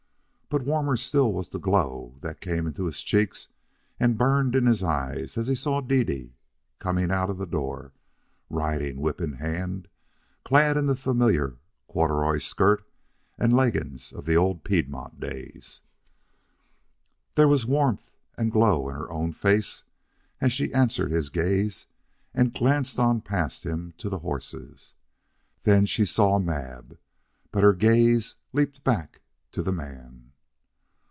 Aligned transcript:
But 0.53 0.65
warmer 0.65 0.97
still 0.97 1.31
was 1.31 1.47
the 1.47 1.59
glow 1.59 2.17
that 2.19 2.41
came 2.41 2.67
into 2.67 2.83
his 2.83 3.01
cheeks 3.01 3.47
and 4.01 4.17
burned 4.17 4.53
in 4.53 4.65
his 4.65 4.83
eyes 4.83 5.37
as 5.37 5.47
he 5.47 5.55
saw 5.55 5.79
Dede 5.79 6.33
coming 6.77 7.09
out 7.09 7.27
the 7.37 7.45
door, 7.45 7.93
riding 8.49 8.99
whip 8.99 9.21
in 9.21 9.35
hand, 9.35 9.87
clad 10.43 10.75
in 10.75 10.87
the 10.87 10.95
familiar 10.97 11.55
corduroy 11.87 12.39
skirt 12.39 12.83
and 13.37 13.55
leggings 13.55 14.11
of 14.11 14.25
the 14.25 14.35
old 14.35 14.65
Piedmont 14.65 15.21
days. 15.21 15.83
There 17.35 17.47
was 17.47 17.65
warmth 17.65 18.11
and 18.37 18.51
glow 18.51 18.89
in 18.89 18.95
her 18.95 19.09
own 19.09 19.31
face 19.31 19.85
as 20.41 20.51
she 20.51 20.73
answered 20.73 21.11
his 21.11 21.29
gaze 21.29 21.87
and 22.33 22.53
glanced 22.53 22.99
on 22.99 23.21
past 23.21 23.65
him 23.65 23.93
to 23.99 24.09
the 24.09 24.19
horses. 24.19 24.95
Then 25.63 25.85
she 25.85 26.03
saw 26.03 26.39
Mab. 26.39 26.97
But 27.53 27.63
her 27.63 27.71
gaze 27.73 28.35
leaped 28.51 28.83
back 28.83 29.21
to 29.53 29.63
the 29.63 29.71
man. 29.71 30.27